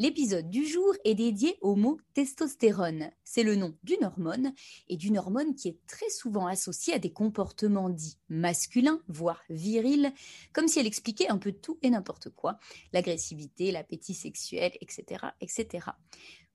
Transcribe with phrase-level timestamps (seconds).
[0.00, 3.10] L'épisode du jour est dédié au mot testostérone.
[3.22, 4.54] C'est le nom d'une hormone
[4.88, 10.10] et d'une hormone qui est très souvent associée à des comportements dits masculins, voire virils,
[10.54, 12.58] comme si elle expliquait un peu tout et n'importe quoi,
[12.94, 15.88] l'agressivité, l'appétit sexuel, etc., etc.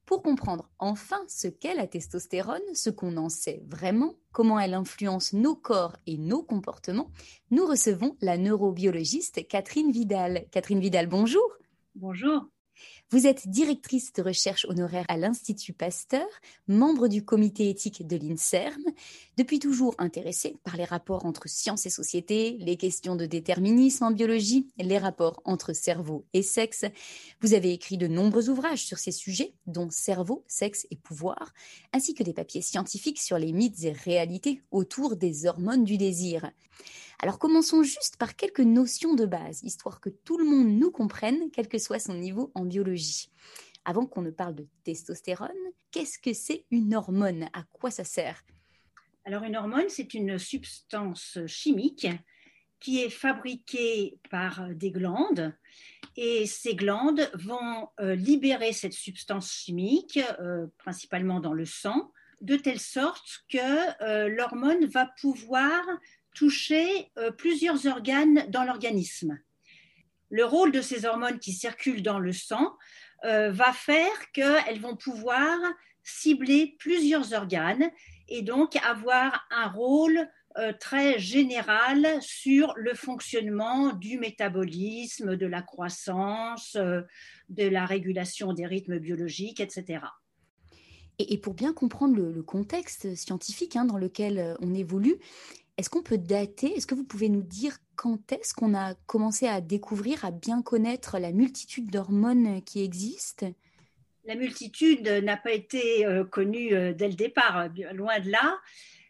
[0.08, 5.34] Pour comprendre enfin ce qu'est la testostérone, ce qu'on en sait vraiment, comment elle influence
[5.34, 7.12] nos corps et nos comportements,
[7.52, 10.48] nous recevons la neurobiologiste Catherine Vidal.
[10.50, 11.48] Catherine Vidal, bonjour.
[11.94, 12.50] Bonjour.
[13.12, 16.28] Vous êtes directrice de recherche honoraire à l'Institut Pasteur,
[16.68, 18.84] membre du comité éthique de l'INSERM,
[19.38, 24.12] depuis toujours intéressée par les rapports entre science et société, les questions de déterminisme en
[24.12, 26.86] biologie, les rapports entre cerveau et sexe.
[27.42, 31.54] Vous avez écrit de nombreux ouvrages sur ces sujets, dont Cerveau, sexe et pouvoir,
[31.94, 36.52] ainsi que des papiers scientifiques sur les mythes et réalités autour des hormones du désir.
[37.20, 41.50] Alors commençons juste par quelques notions de base, histoire que tout le monde nous comprenne,
[41.54, 43.30] quel que soit son niveau en biologie.
[43.86, 45.52] Avant qu'on ne parle de testostérone,
[45.92, 47.50] qu'est-ce que c'est une hormone?
[47.54, 48.44] À quoi ça sert?
[49.26, 52.08] Alors une hormone, c'est une substance chimique
[52.80, 55.56] qui est fabriquée par des glandes
[56.18, 62.56] et ces glandes vont euh, libérer cette substance chimique, euh, principalement dans le sang, de
[62.56, 65.84] telle sorte que euh, l'hormone va pouvoir
[66.34, 69.40] toucher plusieurs organes dans l'organisme.
[70.30, 72.76] Le rôle de ces hormones qui circulent dans le sang
[73.24, 75.58] euh, va faire qu'elles vont pouvoir
[76.04, 77.90] cibler plusieurs organes
[78.28, 85.62] et donc avoir un rôle euh, très général sur le fonctionnement du métabolisme, de la
[85.62, 90.00] croissance, de la régulation des rythmes biologiques, etc.
[91.18, 95.16] Et, pour bien comprendre le, contexte scientifique hein, dans lequel on évolue,
[95.78, 96.74] est-ce qu'on peut dater?
[96.76, 100.62] Est-ce que vous pouvez nous dire quand est-ce qu'on a commencé à découvrir, à bien
[100.62, 103.48] connaître la multitude d'hormones qui existent?
[104.24, 108.58] La multitude n'a pas été euh, connue euh, dès le départ, loin de là.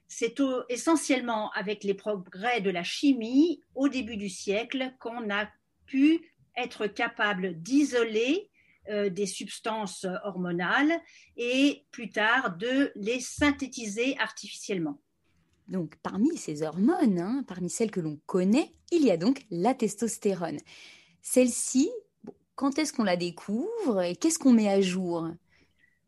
[0.08, 5.48] C'est essentiellement avec les progrès de la chimie au début du siècle qu'on a
[5.86, 6.22] pu
[6.58, 8.50] être capable d'isoler
[8.90, 10.94] euh, des substances hormonales
[11.38, 15.00] et plus tard de les synthétiser artificiellement.
[15.68, 19.74] Donc, parmi ces hormones, hein, parmi celles que l'on connaît, il y a donc la
[19.74, 20.60] testostérone.
[21.22, 21.90] Celle-ci,
[22.56, 25.30] quand est-ce qu'on la découvre et qu'est-ce qu'on met à jour?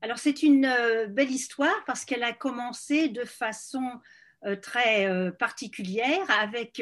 [0.01, 3.83] Alors, c'est une euh, belle histoire parce qu'elle a commencé de façon
[4.45, 6.81] euh, très euh, particulière avec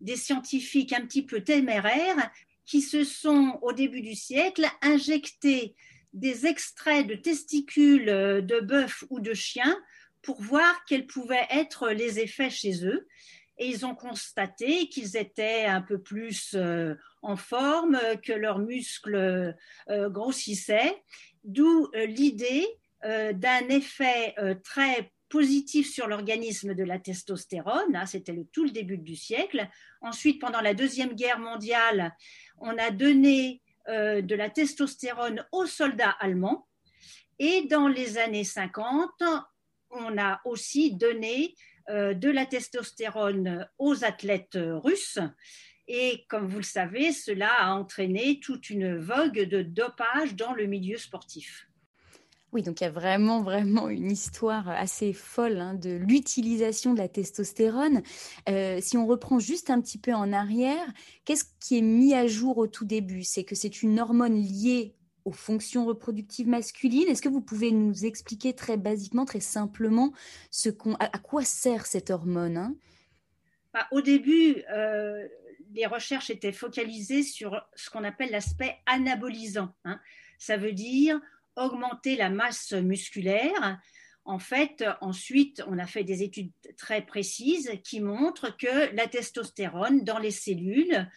[0.00, 2.30] des scientifiques un petit peu téméraires
[2.64, 5.74] qui se sont, au début du siècle, injectés
[6.12, 9.76] des extraits de testicules de bœuf ou de chien
[10.22, 13.06] pour voir quels pouvaient être les effets chez eux.
[13.58, 19.54] Et ils ont constaté qu'ils étaient un peu plus euh, en forme, que leurs muscles
[19.90, 20.96] euh, grossissaient,
[21.44, 22.66] d'où euh, l'idée
[23.02, 27.96] d'un effet très positif sur l'organisme de la testostérone.
[27.96, 29.66] Hein, c'était le, tout le début du siècle.
[30.02, 32.14] Ensuite, pendant la Deuxième Guerre mondiale,
[32.58, 36.68] on a donné de la testostérone aux soldats allemands.
[37.38, 39.08] Et dans les années 50,
[39.90, 41.54] on a aussi donné
[41.88, 45.18] euh, de la testostérone aux athlètes russes.
[45.88, 50.66] Et comme vous le savez, cela a entraîné toute une vogue de dopage dans le
[50.66, 51.66] milieu sportif.
[52.52, 56.98] Oui, donc il y a vraiment, vraiment une histoire assez folle hein, de l'utilisation de
[56.98, 58.02] la testostérone.
[58.48, 60.84] Euh, si on reprend juste un petit peu en arrière,
[61.24, 63.22] qu'est-ce qui est mis à jour au tout début?
[63.22, 67.08] C'est que c'est une hormone liée aux fonctions reproductives masculines.
[67.08, 70.12] Est-ce que vous pouvez nous expliquer très basiquement, très simplement,
[70.50, 70.68] ce
[70.98, 72.74] à, quoi sert cette hormone hein?
[73.72, 75.26] Bah, Au début, euh,
[75.72, 79.74] les recherches étaient focalisées sur ce qu'on appelle l'aspect anabolisant.
[79.84, 80.00] Hein.
[80.38, 81.20] Ça veut dire
[81.56, 83.78] augmenter la masse musculaire.
[84.24, 90.04] En fait, ensuite, on a fait des études très précises qui montrent que la testostérone
[90.04, 91.08] dans les cellules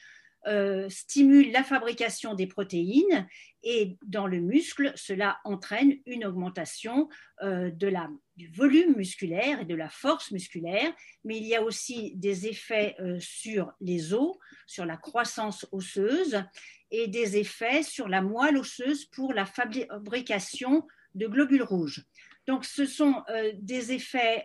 [0.46, 3.28] euh, stimule la fabrication des protéines
[3.64, 7.08] et dans le muscle, cela entraîne une augmentation
[7.42, 10.94] euh, de la, du volume musculaire et de la force musculaire,
[11.24, 14.36] mais il y a aussi des effets euh, sur les os,
[14.68, 16.44] sur la croissance osseuse
[16.92, 20.86] et des effets sur la moelle osseuse pour la fabrication
[21.16, 22.04] de globules rouges.
[22.48, 23.24] Donc ce sont
[23.54, 24.44] des effets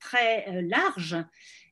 [0.00, 1.16] très larges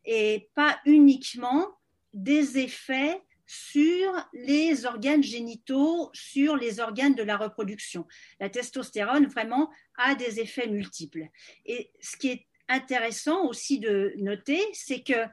[0.05, 1.67] et pas uniquement
[2.13, 8.07] des effets sur les organes génitaux, sur les organes de la reproduction.
[8.41, 11.29] La testostérone, vraiment, a des effets multiples.
[11.67, 15.27] Et ce qui est intéressant aussi de noter, c'est que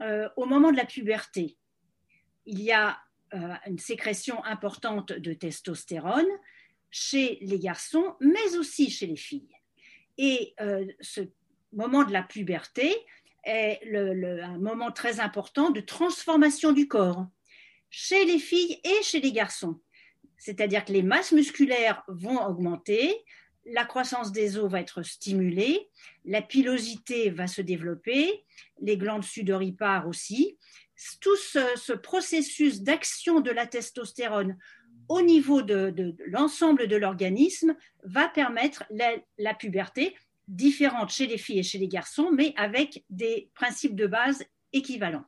[0.00, 1.56] euh, au moment de la puberté,
[2.46, 2.98] il y a
[3.34, 6.26] euh, une sécrétion importante de testostérone
[6.90, 9.54] chez les garçons, mais aussi chez les filles.
[10.18, 11.20] Et euh, ce
[11.72, 12.94] moment de la puberté
[13.44, 17.26] est un moment très important de transformation du corps
[17.92, 19.78] chez les filles et chez les garçons.
[20.38, 23.14] C'est-à-dire que les masses musculaires vont augmenter,
[23.66, 25.88] la croissance des os va être stimulée,
[26.24, 28.44] la pilosité va se développer,
[28.80, 30.58] les glandes sudoripares aussi.
[31.20, 34.56] Tout ce, processus d'action de la testostérone
[35.08, 40.16] au niveau de, l'ensemble de l'organisme va permettre la puberté
[40.48, 45.24] différente chez les filles et chez les garçons, mais avec des principes de base équivalents.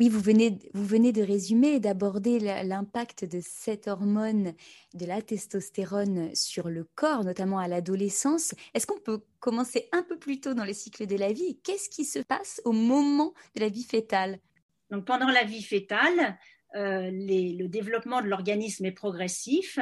[0.00, 4.54] Oui, vous venez, vous venez de résumer et d'aborder l'impact de cette hormone,
[4.94, 8.54] de la testostérone, sur le corps, notamment à l'adolescence.
[8.74, 11.58] Est-ce qu'on peut commencer un peu plus tôt dans le cycle de la vie?
[11.62, 14.38] Qu'est-ce qui se passe au moment de la vie fétale?
[14.90, 16.38] Donc, pendant la vie fétale,
[16.74, 19.78] euh, le développement de l'organisme est progressif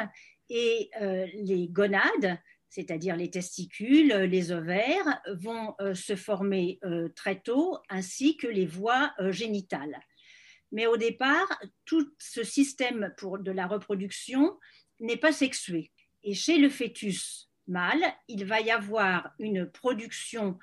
[0.48, 2.38] et euh, les gonades,
[2.70, 8.66] c'est-à-dire les testicules, les ovaires, vont euh, se former euh, très tôt, ainsi que les
[8.66, 10.00] voies euh, génitales.
[10.70, 11.48] Mais au départ,
[11.84, 14.56] tout ce système de la reproduction
[15.00, 15.90] n'est pas sexué.
[16.22, 20.58] Et chez le fœtus mâle, il va y avoir une production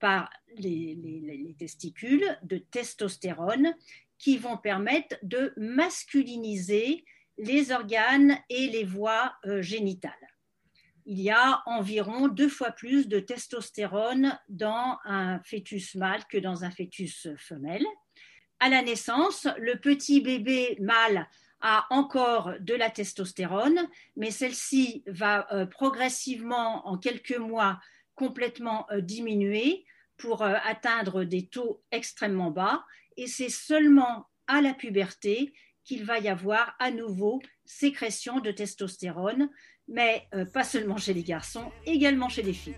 [0.00, 3.74] par les, testicules de testostérone
[4.18, 7.04] qui vont permettre de masculiniser
[7.38, 10.31] les organes et les voies génitales
[11.06, 16.64] il y a environ deux fois plus de testostérone dans un fœtus mâle que dans
[16.64, 17.84] un fœtus femelle.
[18.60, 21.26] À la naissance, le petit bébé mâle
[21.62, 27.80] a encore de la testostérone, mais celle-ci va euh, progressivement, en quelques mois,
[28.14, 29.84] complètement euh, diminuer
[30.16, 32.84] pour euh, atteindre des taux extrêmement bas.
[33.16, 35.52] Et c'est seulement à la puberté
[35.84, 39.50] qu'il va y avoir à nouveau sécrétion de testostérone,
[39.92, 42.76] mais euh, pas seulement chez les garçons, également chez les filles.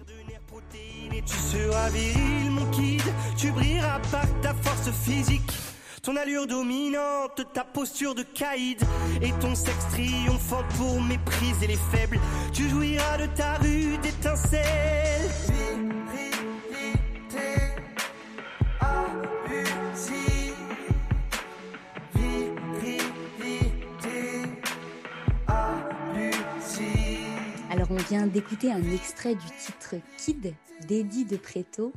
[1.27, 3.03] Tu seras viril, mon kid,
[3.37, 5.53] tu brilleras par ta force physique.
[6.03, 8.79] Ton allure dominante, ta posture de caïd
[9.23, 12.19] et ton sexe triomphant pour mépriser les faibles.
[12.53, 15.31] Tu jouiras de ta rue d'étincelles.
[28.23, 30.55] D'écouter un extrait du titre Kid
[30.87, 31.93] d'Eddie de Preto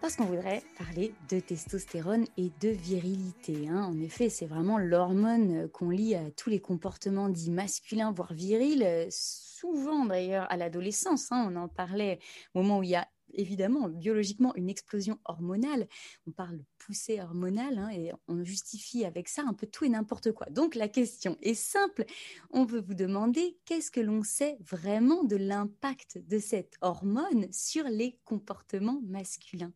[0.00, 3.68] parce qu'on voudrait parler de testostérone et de virilité.
[3.68, 3.84] Hein.
[3.84, 9.08] En effet, c'est vraiment l'hormone qu'on lie à tous les comportements dits masculins, voire virils,
[9.10, 11.30] souvent d'ailleurs à l'adolescence.
[11.32, 11.50] Hein.
[11.50, 12.18] On en parlait
[12.54, 15.86] au moment où il y a évidemment biologiquement une explosion hormonale.
[16.26, 19.88] On parle de poussée hormonale hein, et on justifie avec ça un peu tout et
[19.88, 20.46] n'importe quoi.
[20.50, 22.04] Donc la question est simple.
[22.50, 27.84] On veut vous demander qu'est-ce que l'on sait vraiment de l'impact de cette hormone sur
[27.84, 29.72] les comportements masculins?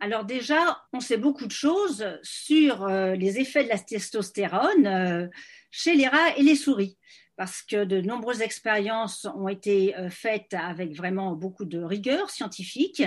[0.00, 5.26] Alors déjà, on sait beaucoup de choses sur euh, les effets de la testostérone euh,
[5.72, 6.96] chez les rats et les souris
[7.38, 13.04] parce que de nombreuses expériences ont été euh, faites avec vraiment beaucoup de rigueur scientifique,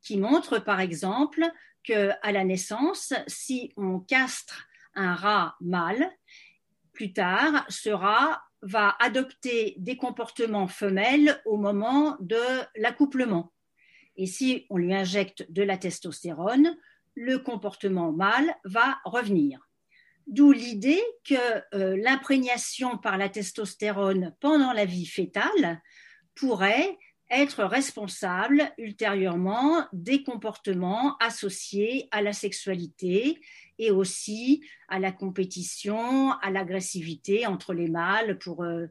[0.00, 1.44] qui montrent par exemple
[1.82, 6.08] qu'à la naissance, si on castre un rat mâle,
[6.92, 12.38] plus tard, ce rat va adopter des comportements femelles au moment de
[12.76, 13.52] l'accouplement.
[14.14, 16.76] Et si on lui injecte de la testostérone,
[17.16, 19.71] le comportement mâle va revenir.
[20.26, 21.34] D'où l'idée que
[21.74, 25.82] euh, l'imprégnation par la testostérone pendant la vie fétale
[26.34, 26.96] pourrait
[27.30, 33.40] être responsable ultérieurement des comportements associés à la sexualité
[33.78, 38.86] et aussi à la compétition, à l'agressivité entre les mâles pour euh,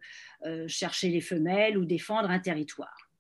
[0.45, 3.10] euh, chercher les femelles ou défendre un territoire.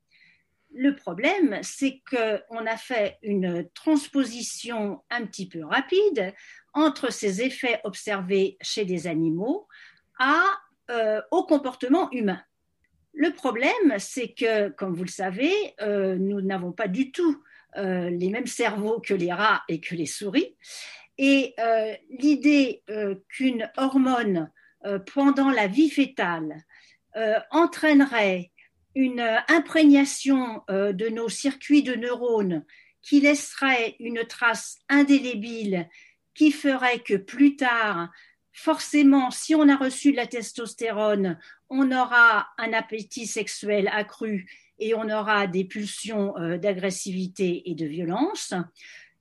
[0.73, 6.33] Le problème, c'est qu'on a fait une transposition un petit peu rapide
[6.73, 9.67] entre ces effets observés chez des animaux
[10.17, 10.41] à,
[10.89, 12.41] euh, au comportement humain.
[13.13, 15.51] Le problème, c'est que, comme vous le savez,
[15.81, 17.43] euh, nous n'avons pas du tout
[17.75, 20.55] euh, les mêmes cerveaux que les rats et que les souris.
[21.17, 21.53] Et
[22.09, 22.83] l'idée
[23.29, 24.49] qu'une hormone
[25.13, 26.63] pendant la vie fétale
[27.51, 28.50] entraînerait
[28.95, 32.65] une imprégnation de nos circuits de neurones
[33.01, 35.89] qui laisserait une trace indélébile
[36.33, 38.09] qui ferait que plus tard,
[38.53, 44.93] forcément, si on a reçu de la testostérone, on aura un appétit sexuel accru et
[44.93, 48.53] on aura des pulsions euh, d'agressivité et de violence.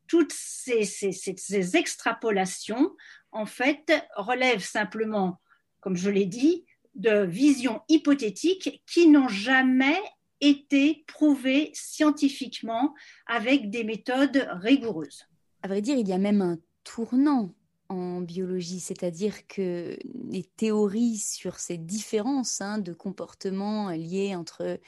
[0.06, 2.96] Toutes ces, ces, extrapolations,
[3.30, 5.40] en fait, relèvent simplement,
[5.80, 6.64] comme je l'ai dit,
[7.00, 9.98] de visions hypothétiques qui n'ont jamais
[10.40, 12.94] été prouvées scientifiquement
[13.26, 15.26] avec des méthodes rigoureuses.
[15.62, 17.54] À vrai dire, il y a même un tournant
[17.88, 19.98] en biologie, c'est-à-dire que
[20.30, 24.78] les théories sur ces différences hein, de comportement liés entre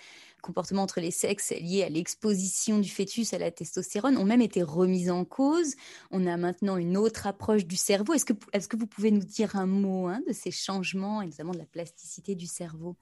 [0.42, 4.62] comportement entre les sexes liés à l'exposition du fœtus à la testostérone ont même été
[4.62, 5.75] remises en cause.
[6.11, 8.12] On a maintenant une autre approche du cerveau.
[8.12, 11.26] Est-ce que, est que vous pouvez nous dire un mot hein, de ces changements et
[11.26, 12.96] notamment de la plasticité du cerveau?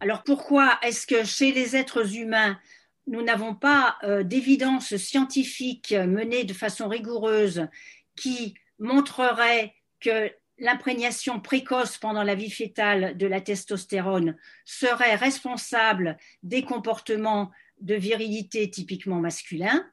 [0.00, 2.58] Alors pourquoi est-ce que chez les êtres humains,
[3.06, 7.66] nous n'avons pas euh, d'évidence scientifique menée de façon rigoureuse
[8.14, 16.62] qui montrerait que l'imprégnation précoce pendant la vie fétale de la testostérone serait responsable des
[16.62, 19.84] comportements de virilité typiquement masculins,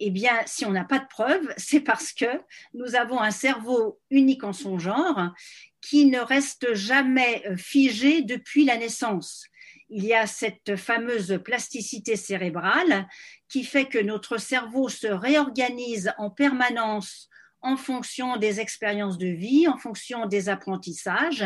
[0.00, 2.26] eh bien, si on n'a pas de preuves, c'est parce que
[2.74, 5.32] nous avons un cerveau unique en son genre
[5.80, 9.46] qui ne reste jamais figé depuis la naissance.
[9.90, 13.08] Il y a cette fameuse plasticité cérébrale
[13.48, 17.30] qui fait que notre cerveau se réorganise en permanence
[17.62, 21.44] en fonction des expériences de vie, en fonction des apprentissages.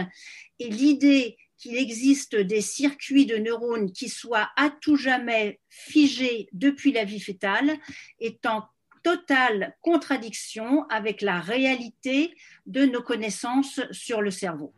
[0.58, 6.92] Et l'idée qu'il existe des circuits de neurones qui soient à tout jamais figés depuis
[6.92, 7.78] la vie fétale
[8.18, 8.64] est en
[9.02, 12.34] totale contradiction avec la réalité
[12.66, 14.74] de nos connaissances sur le cerveau.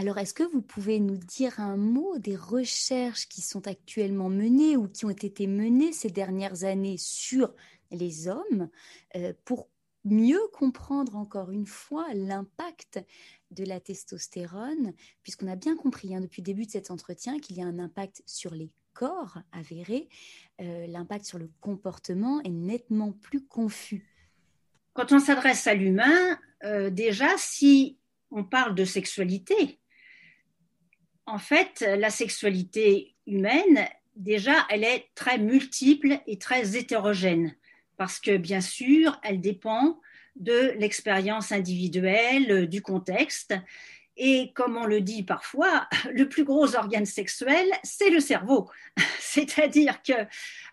[0.00, 4.74] Alors, est-ce que vous pouvez nous dire un mot des recherches qui sont actuellement menées
[4.74, 7.54] ou qui ont été menées ces dernières années sur
[7.90, 8.70] les hommes
[9.14, 9.68] euh, pour
[10.06, 12.98] mieux comprendre encore une fois l'impact
[13.50, 17.58] de la testostérone, puisqu'on a bien compris hein, depuis le début de cet entretien qu'il
[17.58, 20.08] y a un impact sur les corps avérés,
[20.62, 24.08] euh, l'impact sur le comportement est nettement plus confus.
[24.94, 27.98] Quand on s'adresse à l'humain, euh, déjà, si
[28.30, 29.79] on parle de sexualité,
[31.30, 37.54] en fait, la sexualité humaine, déjà, elle est très multiple et très hétérogène,
[37.96, 40.00] parce que bien sûr, elle dépend
[40.36, 43.54] de l'expérience individuelle, du contexte.
[44.16, 48.68] Et comme on le dit parfois, le plus gros organe sexuel, c'est le cerveau.
[49.20, 50.12] C'est-à-dire que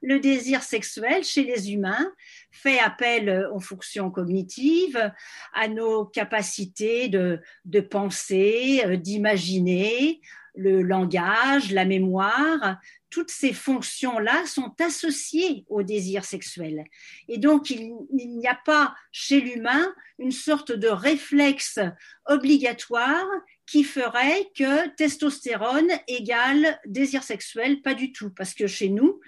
[0.02, 2.12] le désir sexuel chez les humains
[2.52, 5.12] fait appel aux fonctions cognitives,
[5.54, 10.22] à nos capacités de, de penser, d'imaginer,
[10.58, 16.84] le langage, la mémoire, toutes ces fonctions-là sont associées au désir sexuel.
[17.28, 21.80] Et donc, il, n'y a pas chez l'humain une sorte de réflexe
[22.26, 23.28] obligatoire
[23.66, 29.22] qui ferait que testostérone égale désir sexuel, pas du tout, parce que chez nous,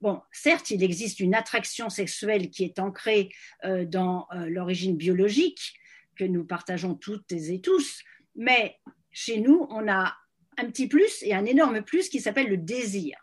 [0.00, 3.30] bon, certes, il existe une attraction sexuelle qui est ancrée
[3.64, 5.74] euh, dans euh, l'origine biologique
[6.16, 8.02] que nous partageons toutes et tous,
[8.34, 8.78] mais
[9.12, 10.14] chez nous, on a
[10.58, 13.16] un petit plus et un énorme plus qui s'appelle le désir.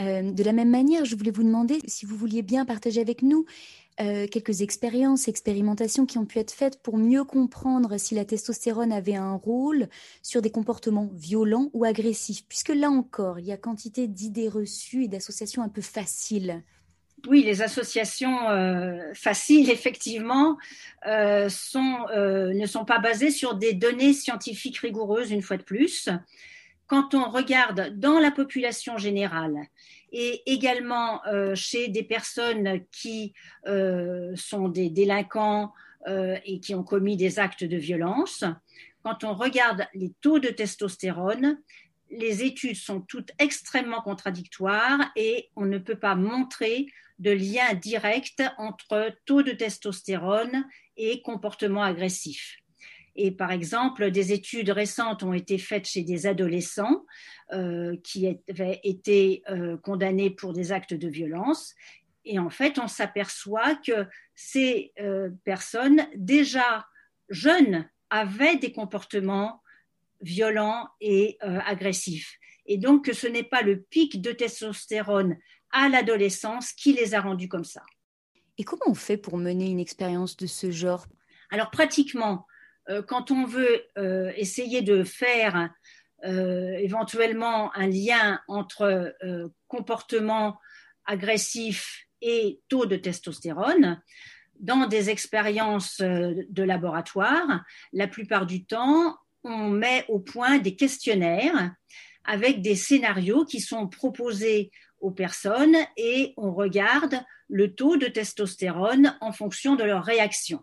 [0.00, 3.22] Euh, de la même manière, je voulais vous demander si vous vouliez bien partager avec
[3.22, 3.44] nous
[4.00, 8.90] euh, quelques expériences, expérimentations qui ont pu être faites pour mieux comprendre si la testostérone
[8.90, 9.88] avait un rôle
[10.22, 15.04] sur des comportements violents ou agressifs, puisque là encore, il y a quantité d'idées reçues
[15.04, 16.62] et d'associations un peu faciles.
[17.28, 20.58] Oui, les associations euh, faciles, effectivement,
[21.04, 26.08] sont, ne sont pas basées sur des données scientifiques rigoureuses, une fois de plus.
[26.92, 29.56] Quand on regarde dans la population générale
[30.12, 33.32] et également euh, chez des personnes qui
[33.66, 35.72] euh, sont des délinquants
[36.06, 38.44] euh, et qui ont commis des actes de violence,
[39.02, 41.58] quand on regarde les taux de testostérone,
[42.10, 46.88] les études sont toutes extrêmement contradictoires et on ne peut pas montrer
[47.18, 50.64] de lien direct entre taux de testostérone
[50.96, 52.62] et comportement agressif.
[53.14, 57.04] Et par exemple, des études récentes ont été faites chez des adolescents
[57.52, 61.74] euh, qui avaient été euh, condamnés pour des actes de violence.
[62.24, 66.86] Et en fait, on s'aperçoit que ces euh, personnes, déjà
[67.28, 69.62] jeunes, avaient des comportements
[70.20, 72.38] violents et agressifs.
[72.66, 75.36] Et donc, ce n'est pas le pic de testostérone
[75.72, 77.82] à l'adolescence qui les a rendus comme ça.
[78.58, 81.06] Et comment on fait pour mener une expérience de ce genre?
[81.50, 82.46] Alors, pratiquement,
[82.88, 85.70] euh, quand on veut euh, essayer de faire
[86.24, 89.12] éventuellement un lien entre
[89.66, 90.56] comportement
[91.04, 94.00] agressif et taux de testostérone.
[94.60, 101.74] Dans des expériences de laboratoire, la plupart du temps, on met au point des questionnaires
[102.24, 104.70] avec des scénarios qui sont proposés
[105.02, 110.62] aux personnes et on regarde le taux de testostérone en fonction de leur réaction.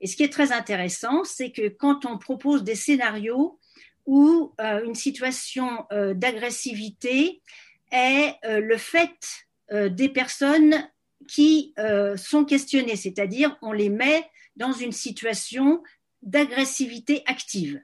[0.00, 3.58] Et ce qui est très intéressant, c'est que quand on propose des scénarios
[4.06, 7.42] où euh, une situation euh, d'agressivité
[7.92, 9.18] est euh, le fait
[9.68, 10.88] des personnes
[11.26, 11.74] qui
[12.14, 15.82] sont questionnées, c'est-à-dire on les met dans une situation
[16.22, 17.80] d'agressivité active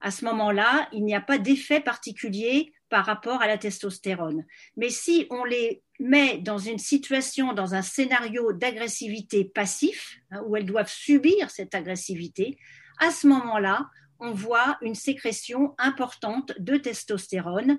[0.00, 4.44] à ce moment-là, il n'y a pas d'effet particulier par rapport à la testostérone.
[4.76, 10.56] Mais si on les met dans une situation, dans un scénario d'agressivité passif, hein, où
[10.56, 12.58] elles doivent subir cette agressivité,
[12.98, 13.88] à ce moment-là,
[14.18, 17.78] on voit une sécrétion importante de testostérone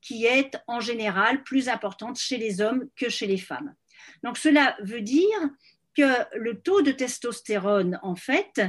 [0.00, 3.74] qui est en général plus importante chez les hommes que chez les femmes.
[4.22, 5.50] Donc cela veut dire
[5.96, 8.60] que le taux de testostérone, en fait,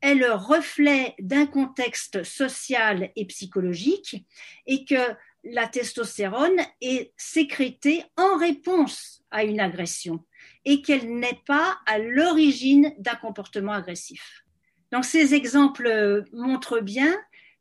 [0.00, 4.26] est le reflet d'un contexte social et psychologique
[4.66, 10.24] et que la testostérone est sécrétée en réponse à une agression
[10.64, 14.44] et qu'elle n'est pas à l'origine d'un comportement agressif.
[14.92, 17.16] Donc ces exemples montrent bien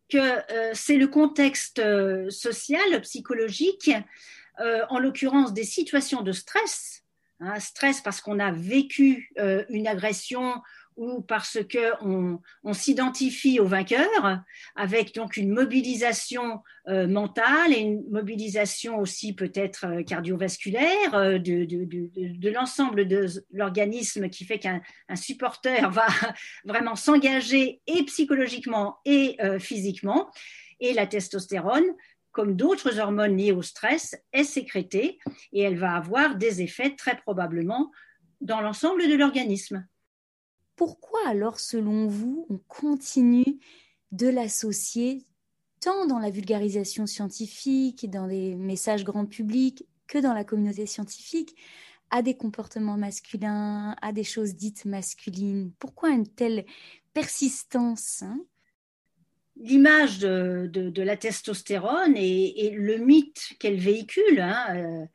[0.10, 3.92] que euh, c'est le contexte euh, social, psychologique,
[4.60, 7.04] euh, en l'occurrence des situations de stress,
[7.40, 9.32] hein, stress parce qu'on a vécu
[9.70, 10.62] une agression
[11.00, 14.42] ou parce qu'on on, s'identifie au vainqueur,
[14.76, 22.50] avec donc une mobilisation euh, mentale et une mobilisation aussi peut-être euh, cardiovasculaire euh, de,
[22.50, 24.82] l'ensemble de l'organisme qui fait qu'un
[25.16, 26.08] supporter va
[26.66, 30.30] vraiment s'engager et psychologiquement et physiquement.
[30.82, 31.86] Et la testostérone,
[32.32, 35.20] comme d'autres hormones liées au stress, est sécrétée
[35.54, 37.90] et elle va avoir des effets très probablement
[38.42, 39.88] dans l'ensemble de l'organisme
[40.80, 43.60] pourquoi alors, selon vous, on continue
[44.14, 45.26] de l'associer
[45.82, 51.54] tant dans la vulgarisation scientifique, dans les messages grand public, que dans la communauté scientifique,
[52.12, 55.74] à des comportements masculins, à des choses dites masculines?
[55.80, 56.66] Pourquoi une telle
[57.14, 58.40] persistance hein?
[59.58, 65.06] L'image de, la testostérone et, le mythe qu'elle véhicule, hein, euh,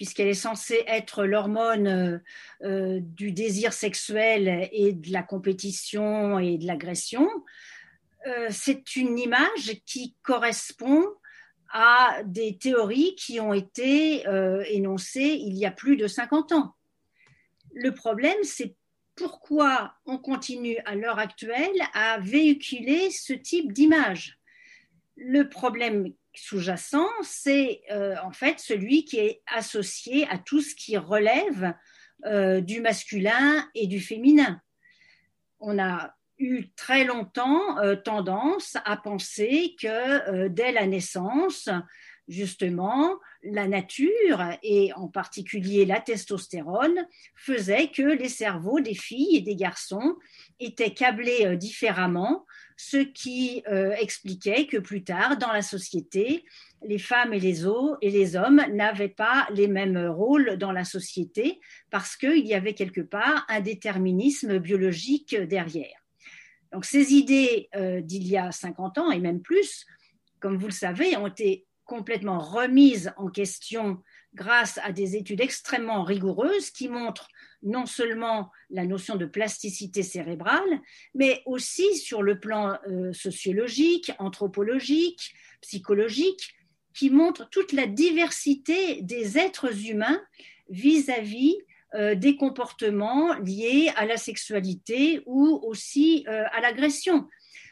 [0.00, 2.18] puisqu'elle est censée être l'hormone euh,
[2.64, 7.28] euh, du désir sexuel et de la compétition et de l'agression,
[8.26, 11.04] euh, c'est une image qui correspond
[11.70, 14.24] à des théories qui ont été
[14.74, 16.74] énoncées il y a plus de 50 ans.
[17.74, 18.74] Le problème, c'est
[19.16, 24.38] pourquoi on continue à l'heure actuelle à véhiculer ce type d'image.
[25.16, 30.96] Le problème sous-jacent, c'est euh, en fait celui qui est associé à tout ce qui
[30.96, 31.74] relève
[32.26, 34.60] euh, du masculin et du féminin.
[35.58, 41.68] On a eu très longtemps euh, tendance à penser que dès la naissance,
[42.30, 49.42] justement, la nature, et en particulier la testostérone, faisait que les cerveaux des filles et
[49.42, 50.16] des garçons
[50.60, 52.46] étaient câblés différemment
[52.82, 56.46] ce qui euh, expliquait que plus tard, dans la société,
[56.82, 57.66] les femmes et les,
[58.00, 62.72] et les hommes n'avaient pas les mêmes rôles dans la société parce qu'il y avait
[62.72, 66.00] quelque part un déterminisme biologique derrière.
[66.72, 69.84] Donc ces idées euh, d'il y a 50 ans et même plus,
[70.38, 74.00] comme vous le savez, ont été complètement remises en question
[74.32, 77.26] grâce à des études extrêmement rigoureuses qui montrent
[77.64, 80.80] non seulement la notion de plasticité cérébrale,
[81.16, 86.54] mais aussi sur le plan euh, sociologique, anthropologique, psychologique,
[86.94, 90.22] qui montrent toute la diversité des êtres humains
[90.68, 91.56] vis-à-vis
[91.94, 97.26] euh, des comportements liés à la sexualité ou aussi euh, à l'agression.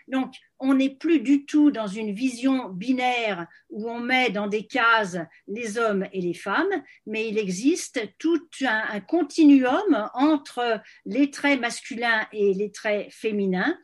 [0.09, 4.67] Donc, on n'est plus du tout dans une vision binaire où on met dans des
[4.67, 11.61] cases les hommes et les femmes, mais il existe tout un, continuum entre les traits
[11.61, 13.79] masculins et les traits féminins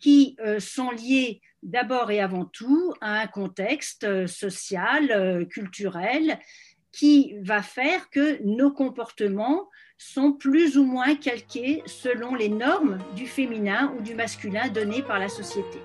[0.00, 6.38] qui euh, sont liés d'abord et avant tout à un contexte euh, social, euh, culturel,
[6.94, 13.26] qui va faire que nos comportements sont plus ou moins calqués selon les normes du
[13.26, 15.78] féminin ou du masculin données par la société.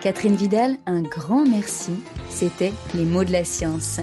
[0.00, 1.92] Catherine Vidal, un grand merci.
[2.28, 4.00] C'était Les mots de la science.